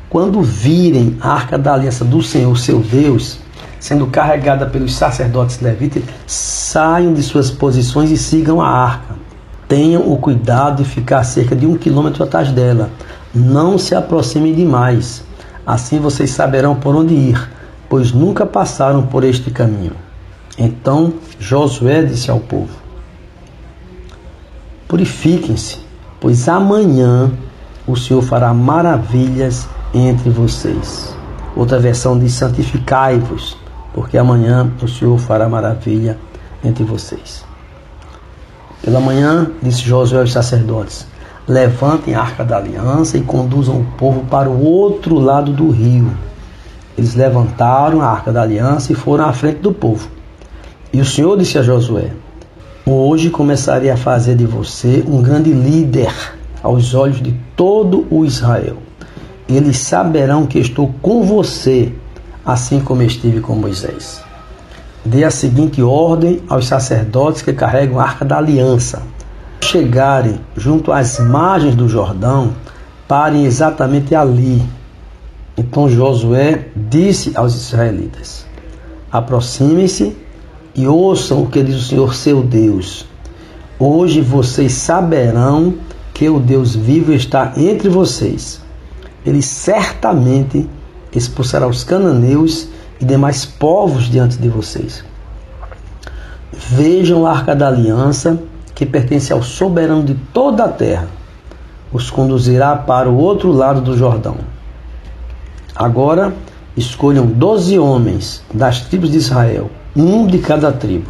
Quando 0.10 0.42
virem 0.42 1.18
a 1.20 1.34
arca 1.34 1.58
da 1.58 1.74
aliança 1.74 2.06
do 2.06 2.22
Senhor, 2.22 2.58
seu 2.58 2.80
Deus, 2.80 3.40
sendo 3.78 4.08
carregada 4.08 4.68
pelos 4.68 4.96
sacerdotes 4.96 5.60
levitas, 5.60 6.02
saiam 6.26 7.14
de 7.14 7.22
suas 7.22 7.52
posições 7.52 8.10
e 8.10 8.18
sigam 8.18 8.62
a 8.62 8.70
arca 8.70 9.13
Tenham 9.68 10.12
o 10.12 10.18
cuidado 10.18 10.84
de 10.84 10.90
ficar 10.90 11.24
cerca 11.24 11.56
de 11.56 11.66
um 11.66 11.78
quilômetro 11.78 12.24
atrás 12.24 12.52
dela. 12.52 12.90
Não 13.34 13.78
se 13.78 13.96
aproximem 13.96 14.54
demais. 14.54 15.24
Assim 15.66 16.00
vocês 16.00 16.30
saberão 16.32 16.76
por 16.76 16.96
onde 16.96 17.14
ir, 17.14 17.50
pois 17.90 18.12
nunca 18.12 18.46
passaram 18.46 19.04
por 19.04 19.24
este 19.24 19.50
caminho. 19.50 19.94
Então 20.58 21.14
Josué 21.40 22.04
disse 22.04 22.30
ao 22.30 22.40
povo: 22.40 22.74
Purifiquem-se, 24.88 25.80
pois 26.20 26.48
amanhã 26.48 27.32
o 27.88 27.96
Senhor 27.96 28.22
fará 28.22 28.54
maravilhas 28.54 29.68
entre 29.94 30.30
vocês. 30.30 31.16
Outra 31.56 31.80
versão 31.80 32.20
diz: 32.20 32.34
santificai-vos, 32.34 33.58
porque 33.94 34.18
amanhã 34.18 34.72
o 34.82 34.88
Senhor 34.88 35.18
fará 35.18 35.48
maravilha 35.48 36.18
entre 36.64 36.84
vocês. 36.84 37.46
Pela 38.84 39.00
manhã, 39.00 39.50
disse 39.62 39.82
Josué 39.82 40.20
aos 40.20 40.34
sacerdotes: 40.34 41.08
Levantem 41.48 42.16
a 42.16 42.20
arca 42.22 42.44
da 42.44 42.58
aliança 42.58 43.18
e 43.18 43.22
conduzam 43.22 43.80
o 43.80 43.86
povo 43.98 44.26
para 44.26 44.50
o 44.50 44.62
outro 44.62 45.18
lado 45.20 45.54
do 45.54 45.70
rio. 45.70 46.12
Eles 46.98 47.16
levantaram 47.16 48.02
a 48.02 48.08
arca 48.08 48.30
da 48.30 48.42
aliança 48.42 48.92
e 48.92 48.96
foram 48.96 49.24
à 49.24 49.32
frente 49.32 49.60
do 49.60 49.72
povo. 49.72 50.10
E 50.92 51.00
o 51.00 51.06
Senhor 51.06 51.38
disse 51.38 51.58
a 51.58 51.64
Josué: 51.64 52.12
Hoje 52.86 53.30
começarei 53.30 53.90
a 53.90 53.96
fazer 53.96 54.36
de 54.36 54.46
você 54.46 55.02
um 55.08 55.22
grande 55.22 55.54
líder 55.54 56.14
aos 56.62 56.94
olhos 56.94 57.22
de 57.22 57.32
todo 57.56 58.06
o 58.12 58.26
Israel. 58.26 58.76
Eles 59.48 59.78
saberão 59.78 60.46
que 60.46 60.60
estou 60.60 60.94
com 61.02 61.24
você, 61.24 61.94
assim 62.46 62.82
como 62.82 63.02
estive 63.02 63.40
com 63.40 63.56
Moisés 63.56 64.23
dê 65.06 65.24
a 65.24 65.32
seguinte 65.32 65.82
ordem 65.82 66.42
aos 66.48 66.68
sacerdotes 66.68 67.42
que 67.42 67.54
carregam 67.54 68.00
a 68.00 68.04
arca 68.04 68.24
da 68.24 68.38
aliança: 68.38 69.02
chegarem 69.62 70.40
junto 70.56 70.92
às 70.92 71.20
margens 71.20 71.76
do 71.76 71.90
Jordão, 71.90 72.54
parem 73.08 73.46
exatamente 73.46 74.16
ali. 74.16 74.64
Então 75.58 75.90
Josué 75.90 76.70
disse 76.76 77.34
aos 77.36 77.56
israelitas: 77.56 78.46
Aproximem-se 79.12 80.16
e 80.76 80.88
ouçam 80.88 81.44
o 81.44 81.48
que 81.48 81.62
diz 81.62 81.76
o 81.76 81.84
Senhor 81.84 82.16
seu 82.16 82.42
Deus. 82.42 83.06
Hoje 83.78 84.22
vocês 84.22 84.72
saberão 84.74 85.76
que 86.14 86.30
o 86.30 86.40
Deus 86.40 86.76
vivo 86.76 87.12
está 87.12 87.54
entre 87.58 87.90
vocês. 87.90 88.62
Ele 89.26 89.42
certamente 89.42 90.68
expulsará 91.14 91.68
os 91.68 91.84
cananeus 91.84 92.68
e 93.00 93.06
demais 93.06 93.46
povos 93.46 94.06
diante 94.06 94.38
de 94.38 94.50
vocês. 94.50 95.04
Vejam 96.52 97.26
a 97.26 97.32
arca 97.32 97.56
da 97.56 97.68
aliança, 97.68 98.40
que 98.76 98.86
pertence 98.86 99.32
ao 99.32 99.42
soberano 99.42 100.04
de 100.04 100.16
toda 100.34 100.66
a 100.66 100.70
terra. 100.70 101.08
Os 101.92 102.10
conduzirá 102.10 102.76
para 102.76 103.10
o 103.10 103.18
outro 103.18 103.52
lado 103.52 103.82
do 103.82 103.98
Jordão. 103.98 104.38
Agora, 105.76 106.34
escolham 106.76 107.26
doze 107.26 107.78
homens 107.78 108.44
das 108.54 108.82
tribos 108.82 109.12
de 109.12 109.18
Israel, 109.18 109.70
um 109.96 110.26
de 110.26 110.40
cada 110.40 110.72
tribo. 110.72 111.08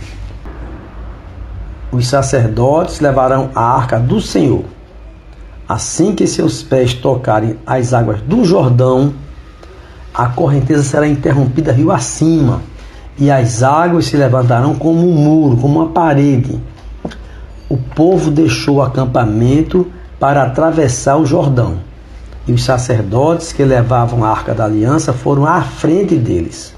Os 1.92 2.08
sacerdotes 2.08 3.00
levarão 3.00 3.52
a 3.54 3.62
arca 3.62 4.00
do 4.00 4.20
Senhor. 4.20 4.64
Assim 5.68 6.16
que 6.16 6.28
seus 6.28 6.64
pés 6.64 6.94
tocarem 6.94 7.58
as 7.66 7.94
águas 7.94 8.22
do 8.22 8.44
Jordão, 8.44 9.14
a 10.14 10.28
correnteza 10.28 10.84
será 10.84 11.08
interrompida 11.08 11.72
rio 11.72 11.92
acima, 11.92 12.62
e 13.18 13.32
as 13.32 13.64
águas 13.64 14.06
se 14.06 14.18
levantarão 14.18 14.76
como 14.76 15.08
um 15.08 15.14
muro, 15.14 15.58
como 15.58 15.80
uma 15.80 15.90
parede. 15.90 16.60
O 17.70 17.78
povo 17.78 18.30
deixou 18.30 18.76
o 18.76 18.82
acampamento 18.82 19.88
para 20.20 20.44
atravessar 20.44 21.18
o 21.18 21.26
Jordão, 21.26 21.80
e 22.48 22.52
os 22.52 22.64
sacerdotes 22.64 23.52
que 23.52 23.64
levavam 23.64 24.24
a 24.24 24.30
arca 24.30 24.54
da 24.54 24.66
aliança 24.66 25.14
foram 25.14 25.46
à 25.46 25.62
frente 25.62 26.16
deles. 26.16 26.76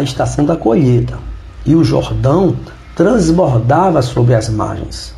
A 0.00 0.02
estação 0.02 0.44
da 0.44 0.56
colheita 0.56 1.18
e 1.64 1.74
o 1.74 1.84
Jordão 1.84 2.56
transbordava 2.96 4.02
sobre 4.02 4.34
as 4.34 4.48
margens. 4.48 5.14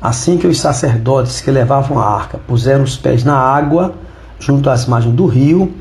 Assim 0.00 0.36
que 0.36 0.46
os 0.46 0.58
sacerdotes 0.58 1.40
que 1.40 1.50
levavam 1.50 1.98
a 1.98 2.06
arca 2.06 2.38
puseram 2.38 2.84
os 2.84 2.96
pés 2.96 3.22
na 3.22 3.36
água, 3.36 3.94
junto 4.38 4.68
às 4.68 4.86
margens 4.86 5.14
do 5.14 5.26
rio, 5.26 5.72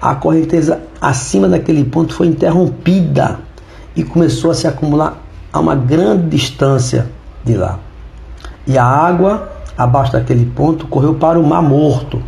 a 0.00 0.14
correnteza 0.14 0.80
acima 1.00 1.48
daquele 1.48 1.84
ponto 1.84 2.14
foi 2.14 2.26
interrompida 2.26 3.38
e 3.94 4.02
começou 4.02 4.50
a 4.50 4.54
se 4.54 4.66
acumular 4.66 5.18
a 5.52 5.60
uma 5.60 5.74
grande 5.74 6.28
distância 6.28 7.06
de 7.44 7.54
lá. 7.54 7.78
E 8.66 8.78
a 8.78 8.84
água, 8.84 9.50
abaixo 9.76 10.12
daquele 10.12 10.46
ponto, 10.46 10.86
correu 10.86 11.14
para 11.14 11.38
o 11.38 11.46
Mar 11.46 11.62
Morto, 11.62 12.22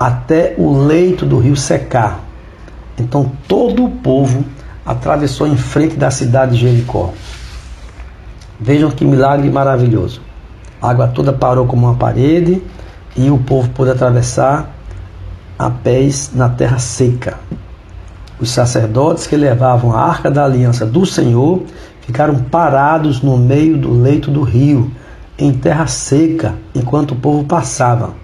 até 0.00 0.54
o 0.58 0.84
leito 0.84 1.26
do 1.26 1.38
rio 1.38 1.56
secar. 1.56 2.20
Então 2.98 3.30
todo 3.46 3.84
o 3.84 3.90
povo 3.90 4.44
atravessou 4.84 5.46
em 5.46 5.56
frente 5.56 5.96
da 5.96 6.10
cidade 6.10 6.52
de 6.52 6.58
Jericó. 6.58 7.12
Vejam 8.58 8.90
que 8.90 9.04
milagre 9.04 9.50
maravilhoso. 9.50 10.20
A 10.80 10.90
água 10.90 11.08
toda 11.08 11.32
parou 11.32 11.66
como 11.66 11.86
uma 11.86 11.94
parede 11.94 12.62
e 13.16 13.30
o 13.30 13.38
povo 13.38 13.68
pôde 13.70 13.90
atravessar 13.90 14.70
a 15.58 15.70
pés 15.70 16.32
na 16.34 16.48
terra 16.48 16.78
seca. 16.78 17.38
Os 18.40 18.50
sacerdotes 18.50 19.26
que 19.26 19.36
levavam 19.36 19.94
a 19.94 20.00
arca 20.00 20.30
da 20.30 20.44
aliança 20.44 20.84
do 20.84 21.06
Senhor 21.06 21.62
ficaram 22.00 22.34
parados 22.34 23.22
no 23.22 23.36
meio 23.38 23.78
do 23.78 23.92
leito 23.92 24.30
do 24.30 24.42
rio, 24.42 24.90
em 25.38 25.52
terra 25.52 25.86
seca, 25.86 26.54
enquanto 26.74 27.12
o 27.12 27.16
povo 27.16 27.44
passava. 27.44 28.21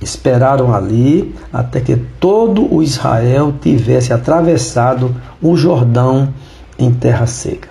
Esperaram 0.00 0.74
ali 0.74 1.34
até 1.52 1.80
que 1.80 1.96
todo 1.96 2.72
o 2.72 2.82
Israel 2.82 3.54
tivesse 3.60 4.12
atravessado 4.12 5.14
o 5.40 5.56
Jordão 5.56 6.32
em 6.78 6.92
terra 6.92 7.26
seca. 7.26 7.68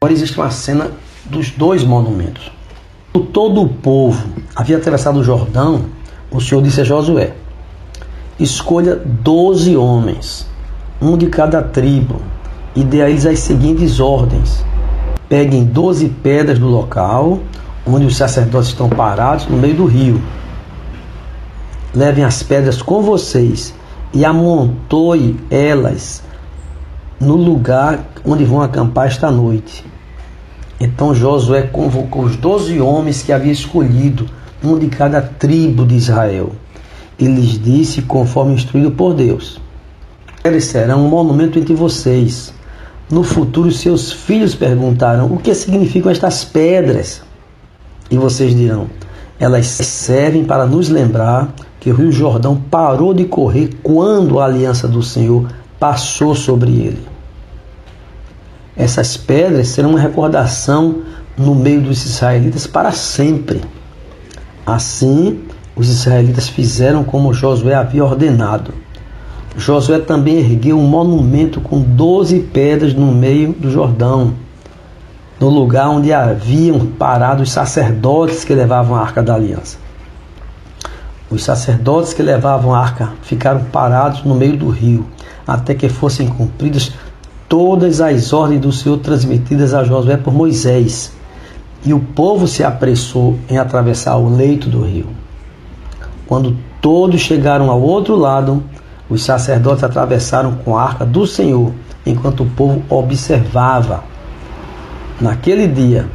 Agora 0.00 0.12
existe 0.12 0.38
uma 0.38 0.50
cena 0.50 0.90
dos 1.24 1.50
dois 1.50 1.82
monumentos. 1.82 2.52
Todo 3.32 3.62
o 3.62 3.68
povo 3.68 4.28
havia 4.54 4.76
atravessado 4.76 5.18
o 5.18 5.24
Jordão, 5.24 5.86
o 6.30 6.40
Senhor 6.40 6.62
disse 6.62 6.80
a 6.80 6.84
Josué: 6.84 7.32
Escolha 8.38 8.96
doze 8.96 9.76
homens, 9.76 10.46
um 11.00 11.16
de 11.16 11.26
cada 11.26 11.62
tribo, 11.62 12.20
e 12.74 12.84
dê 12.84 13.02
a 13.02 13.08
eles 13.08 13.26
as 13.26 13.40
seguintes 13.40 14.00
ordens: 14.00 14.64
Peguem 15.28 15.64
doze 15.64 16.08
pedras 16.08 16.58
do 16.58 16.66
local 16.66 17.40
onde 17.86 18.04
os 18.04 18.16
sacerdotes 18.16 18.70
estão 18.70 18.88
parados 18.88 19.46
no 19.46 19.56
meio 19.56 19.74
do 19.74 19.84
rio. 19.84 20.20
Levem 21.94 22.24
as 22.24 22.42
pedras 22.42 22.82
com 22.82 23.02
vocês 23.02 23.72
e 24.12 24.24
amontoe 24.24 25.38
elas 25.50 26.22
no 27.20 27.36
lugar 27.36 28.04
onde 28.24 28.44
vão 28.44 28.60
acampar 28.60 29.06
esta 29.06 29.30
noite. 29.30 29.84
Então 30.78 31.14
Josué 31.14 31.62
convocou 31.62 32.24
os 32.24 32.36
doze 32.36 32.80
homens 32.80 33.22
que 33.22 33.32
havia 33.32 33.52
escolhido, 33.52 34.28
um 34.62 34.78
de 34.78 34.88
cada 34.88 35.22
tribo 35.22 35.86
de 35.86 35.94
Israel. 35.94 36.52
E 37.18 37.26
lhes 37.26 37.58
disse, 37.62 38.02
conforme 38.02 38.54
instruído 38.54 38.90
por 38.90 39.14
Deus: 39.14 39.58
Eles 40.44 40.64
serão 40.64 41.06
um 41.06 41.08
monumento 41.08 41.58
entre 41.58 41.74
vocês. 41.74 42.52
No 43.10 43.22
futuro, 43.22 43.70
seus 43.72 44.12
filhos 44.12 44.54
perguntaram: 44.54 45.32
O 45.32 45.38
que 45.38 45.54
significam 45.54 46.10
estas 46.10 46.44
pedras? 46.44 47.22
E 48.10 48.16
vocês 48.16 48.54
dirão: 48.54 48.86
Elas 49.38 49.66
servem 49.66 50.44
para 50.44 50.66
nos 50.66 50.88
lembrar 50.88 51.54
que 51.80 51.90
o 51.90 51.94
Rio 51.94 52.10
Jordão 52.12 52.56
parou 52.70 53.14
de 53.14 53.24
correr 53.24 53.70
quando 53.82 54.40
a 54.40 54.44
aliança 54.44 54.88
do 54.88 55.02
Senhor 55.02 55.48
passou 55.78 56.34
sobre 56.34 56.70
ele. 56.70 57.06
Essas 58.76 59.16
pedras 59.16 59.68
serão 59.68 59.90
uma 59.90 60.00
recordação 60.00 61.02
no 61.36 61.54
meio 61.54 61.80
dos 61.80 62.04
israelitas 62.04 62.66
para 62.66 62.92
sempre. 62.92 63.62
Assim, 64.64 65.40
os 65.74 65.88
israelitas 65.88 66.48
fizeram 66.48 67.04
como 67.04 67.32
Josué 67.32 67.74
havia 67.74 68.04
ordenado. 68.04 68.74
Josué 69.56 69.98
também 69.98 70.38
ergueu 70.38 70.78
um 70.78 70.86
monumento 70.86 71.60
com 71.60 71.80
doze 71.80 72.40
pedras 72.40 72.92
no 72.92 73.12
meio 73.12 73.52
do 73.52 73.70
Jordão 73.70 74.34
no 75.38 75.48
lugar 75.48 75.88
onde 75.88 76.12
haviam 76.12 76.86
parado 76.86 77.42
os 77.42 77.52
sacerdotes 77.52 78.44
que 78.44 78.54
levavam 78.54 78.96
a 78.96 79.00
arca 79.00 79.22
da 79.22 79.34
aliança. 79.34 79.78
Os 81.28 81.42
sacerdotes 81.42 82.14
que 82.14 82.22
levavam 82.22 82.74
a 82.74 82.78
arca 82.78 83.12
ficaram 83.22 83.64
parados 83.64 84.22
no 84.22 84.34
meio 84.34 84.56
do 84.56 84.68
rio, 84.68 85.04
até 85.46 85.74
que 85.74 85.88
fossem 85.88 86.28
cumpridas 86.28 86.92
todas 87.48 88.00
as 88.00 88.32
ordens 88.32 88.60
do 88.60 88.72
Senhor 88.72 88.98
transmitidas 88.98 89.74
a 89.74 89.84
Josué 89.84 90.16
por 90.16 90.32
Moisés. 90.32 91.12
E 91.84 91.92
o 91.92 92.00
povo 92.00 92.46
se 92.46 92.64
apressou 92.64 93.38
em 93.48 93.58
atravessar 93.58 94.16
o 94.16 94.28
leito 94.28 94.68
do 94.68 94.82
rio. 94.82 95.08
Quando 96.26 96.56
todos 96.80 97.20
chegaram 97.20 97.70
ao 97.70 97.80
outro 97.80 98.16
lado, 98.16 98.62
os 99.08 99.22
sacerdotes 99.22 99.84
atravessaram 99.84 100.54
com 100.56 100.76
a 100.76 100.82
arca 100.82 101.04
do 101.04 101.26
Senhor, 101.26 101.72
enquanto 102.04 102.42
o 102.42 102.50
povo 102.50 102.82
observava. 102.88 104.02
Naquele 105.18 105.66
dia, 105.66 106.06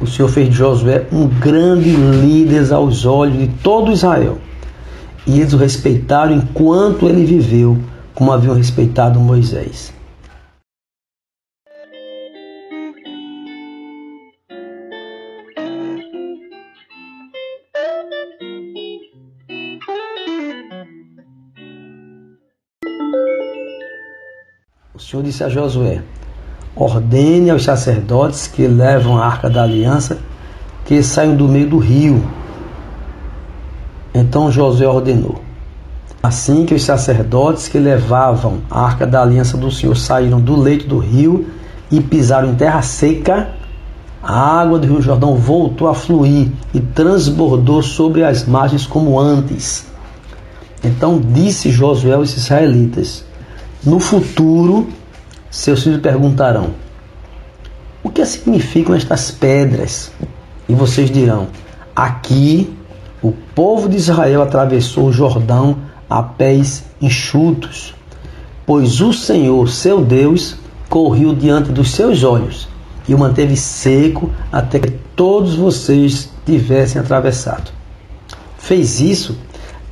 o 0.00 0.06
Senhor 0.06 0.28
fez 0.28 0.48
de 0.48 0.54
Josué 0.54 1.06
um 1.12 1.28
grande 1.28 1.90
líder 1.90 2.72
aos 2.72 3.04
olhos 3.04 3.36
de 3.36 3.48
todo 3.62 3.92
Israel. 3.92 4.38
E 5.26 5.40
eles 5.40 5.52
o 5.52 5.58
respeitaram 5.58 6.32
enquanto 6.34 7.06
ele 7.06 7.26
viveu, 7.26 7.76
como 8.14 8.32
haviam 8.32 8.54
respeitado 8.54 9.20
Moisés. 9.20 9.92
O 24.94 24.98
Senhor 24.98 25.22
disse 25.22 25.44
a 25.44 25.50
Josué: 25.50 26.02
ordene 26.76 27.50
aos 27.50 27.64
sacerdotes 27.64 28.46
que 28.46 28.66
levam 28.68 29.16
a 29.16 29.24
arca 29.24 29.48
da 29.48 29.62
aliança 29.62 30.18
que 30.84 31.02
saiam 31.02 31.34
do 31.34 31.48
meio 31.48 31.68
do 31.68 31.78
rio. 31.78 32.22
Então 34.14 34.52
Josué 34.52 34.86
ordenou. 34.86 35.40
Assim 36.22 36.66
que 36.66 36.74
os 36.74 36.84
sacerdotes 36.84 37.68
que 37.68 37.78
levavam 37.78 38.58
a 38.70 38.82
arca 38.82 39.06
da 39.06 39.22
aliança 39.22 39.56
do 39.56 39.70
Senhor 39.70 39.96
saíram 39.96 40.40
do 40.40 40.54
leito 40.56 40.86
do 40.86 40.98
rio 40.98 41.46
e 41.90 42.00
pisaram 42.00 42.50
em 42.50 42.54
terra 42.54 42.82
seca, 42.82 43.50
a 44.22 44.60
água 44.60 44.78
do 44.78 44.86
rio 44.86 45.00
Jordão 45.00 45.36
voltou 45.36 45.88
a 45.88 45.94
fluir 45.94 46.48
e 46.74 46.80
transbordou 46.80 47.82
sobre 47.82 48.24
as 48.24 48.44
margens 48.44 48.86
como 48.86 49.18
antes. 49.18 49.86
Então 50.82 51.20
disse 51.20 51.70
Josué 51.70 52.14
aos 52.14 52.36
israelitas: 52.36 53.24
No 53.84 54.00
futuro 54.00 54.88
seus 55.56 55.82
filhos 55.82 56.00
perguntarão: 56.00 56.70
O 58.02 58.10
que 58.10 58.24
significam 58.24 58.94
estas 58.94 59.30
pedras? 59.30 60.12
E 60.68 60.74
vocês 60.74 61.10
dirão: 61.10 61.48
Aqui 61.94 62.72
o 63.22 63.32
povo 63.54 63.88
de 63.88 63.96
Israel 63.96 64.42
atravessou 64.42 65.06
o 65.06 65.12
Jordão 65.12 65.78
a 66.08 66.22
pés 66.22 66.84
enxutos, 67.00 67.94
pois 68.66 69.00
o 69.00 69.12
Senhor, 69.12 69.68
seu 69.68 70.04
Deus, 70.04 70.56
correu 70.88 71.34
diante 71.34 71.72
dos 71.72 71.90
seus 71.90 72.22
olhos 72.22 72.68
e 73.08 73.14
o 73.14 73.18
manteve 73.18 73.56
seco 73.56 74.30
até 74.52 74.78
que 74.78 74.90
todos 75.16 75.54
vocês 75.54 76.30
tivessem 76.44 77.00
atravessado. 77.00 77.70
Fez 78.58 79.00
isso 79.00 79.36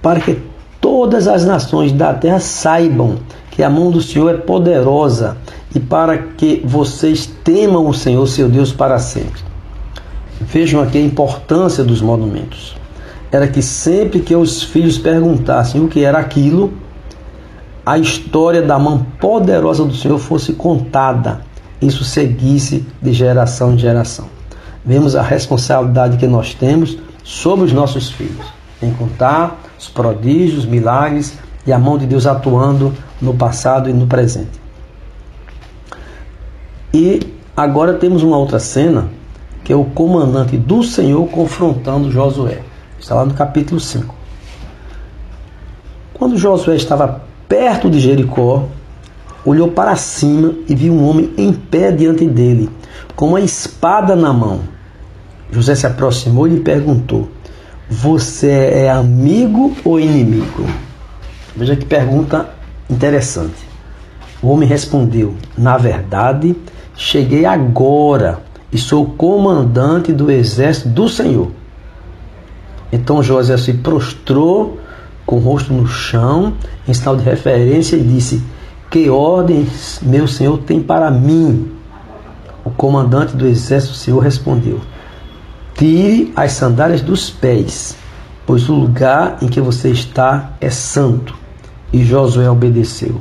para 0.03 0.21
que 0.21 0.41
todas 0.81 1.27
as 1.27 1.45
nações 1.45 1.91
da 1.91 2.13
terra 2.13 2.39
saibam 2.39 3.19
que 3.55 3.63
a 3.63 3.71
mão 3.71 3.91
do 3.91 4.03
Senhor 4.03 4.35
é 4.35 4.37
poderosa 4.37 5.37
e 5.73 5.79
para 5.79 6.19
que 6.19 6.61
vocês 6.65 7.25
temam 7.45 7.89
o 7.89 7.95
Senhor, 7.95 8.27
seu 8.27 8.49
Deus, 8.49 8.73
para 8.73 8.99
sempre. 8.99 9.41
Vejam 10.41 10.83
aqui 10.83 10.99
a 10.99 11.01
importância 11.01 11.85
dos 11.85 12.03
monumentos. 12.03 12.77
Era 13.31 13.47
que 13.47 13.63
sempre 13.63 14.19
que 14.19 14.35
os 14.35 14.65
filhos 14.65 14.99
perguntassem 14.99 15.85
o 15.85 15.89
que 15.89 16.05
era 16.05 16.19
aquilo, 16.19 16.73
a 17.87 17.97
história 17.97 18.61
da 18.61 18.77
mão 18.77 19.07
poderosa 19.21 19.85
do 19.85 19.95
Senhor 19.95 20.19
fosse 20.19 20.55
contada, 20.55 21.43
isso 21.81 22.03
seguisse 22.03 22.85
de 23.01 23.13
geração 23.13 23.75
em 23.75 23.79
geração. 23.79 24.27
Vemos 24.85 25.15
a 25.15 25.23
responsabilidade 25.23 26.17
que 26.17 26.27
nós 26.27 26.55
temos 26.55 26.99
sobre 27.23 27.67
os 27.67 27.73
nossos 27.73 28.11
filhos, 28.11 28.47
em 28.83 28.93
contar 28.93 29.61
os 29.79 29.89
prodígios, 29.89 30.67
milagres 30.67 31.39
e 31.65 31.73
a 31.73 31.79
mão 31.79 31.97
de 31.97 32.07
Deus 32.07 32.27
atuando 32.27 32.93
no 33.25 33.35
passado 33.35 33.89
e 33.89 33.93
no 33.93 34.07
presente. 34.07 34.61
E 36.93 37.21
agora 37.57 37.95
temos 37.95 38.23
uma 38.23 38.37
outra 38.37 38.61
cena, 38.61 39.09
que 39.65 39.73
é 39.73 39.77
o 39.77 39.85
comandante 39.85 40.57
do 40.57 40.83
Senhor 40.83 41.27
confrontando 41.29 42.11
Josué. 42.11 42.61
Está 43.01 43.17
lá 43.17 43.25
no 43.25 43.35
capítulo 43.35 43.81
5. 43.81 44.15
Quando 46.15 46.39
Josué 46.39 46.77
estava 46.77 47.23
perto 47.49 47.91
de 47.91 47.99
Jericó, 47.99 48.69
olhou 49.45 49.69
para 49.69 49.97
cima 49.97 50.55
e 50.69 50.75
viu 50.75 50.93
um 50.93 51.09
homem 51.09 51.33
em 51.37 51.53
pé 51.53 51.91
diante 51.91 52.27
dele, 52.27 52.71
com 53.17 53.31
uma 53.31 53.41
espada 53.41 54.15
na 54.15 54.33
mão. 54.33 54.61
José 55.51 55.75
se 55.75 55.87
aproximou 55.87 56.47
e 56.47 56.51
lhe 56.51 56.61
perguntou: 56.61 57.29
Você 57.91 58.51
é 58.51 58.91
amigo 58.91 59.77
ou 59.85 59.99
inimigo? 59.99 60.65
Veja 61.57 61.77
que 61.77 61.85
pergunta 61.85 62.54
interessante. 62.89 63.69
O 64.43 64.49
homem 64.49 64.69
respondeu: 64.69 65.35
Na 65.57 65.77
verdade, 65.77 66.57
cheguei 66.97 67.45
agora 67.45 68.41
e 68.73 68.79
sou 68.79 69.07
comandante 69.07 70.13
do 70.13 70.31
exército 70.31 70.89
do 70.89 71.09
Senhor. 71.09 71.51
Então 72.93 73.23
José 73.23 73.57
se 73.57 73.73
prostrou 73.75 74.79
com 75.27 75.37
o 75.37 75.41
rosto 75.41 75.73
no 75.73 75.87
chão, 75.87 76.55
em 76.87 76.93
sinal 76.93 77.17
de 77.17 77.25
referência, 77.25 77.97
e 77.97 78.03
disse: 78.03 78.43
Que 78.91 79.09
ordens 79.09 80.01
meu 80.03 80.29
senhor 80.29 80.59
tem 80.59 80.81
para 80.81 81.11
mim? 81.11 81.73
O 82.65 82.71
comandante 82.71 83.37
do 83.37 83.47
exército 83.47 83.95
do 83.95 83.99
Senhor 83.99 84.21
respondeu: 84.21 84.81
Tire 85.75 86.33
as 86.37 86.53
sandálias 86.53 87.01
dos 87.01 87.31
pés, 87.31 87.97
pois 88.47 88.69
o 88.69 88.75
lugar 88.75 89.39
em 89.43 89.49
que 89.49 89.61
você 89.61 89.91
está 89.91 90.53
é 90.61 90.71
santo. 90.71 91.44
E 91.95 92.03
Josué 92.03 92.51
obedeceu. 92.51 93.21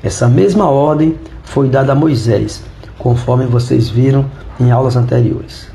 Essa 0.00 0.28
mesma 0.28 0.70
ordem 0.70 1.18
foi 1.42 1.68
dada 1.68 1.90
a 1.90 1.94
Moisés, 1.96 2.62
conforme 2.96 3.44
vocês 3.44 3.88
viram 3.88 4.24
em 4.60 4.70
aulas 4.70 4.94
anteriores. 4.94 5.73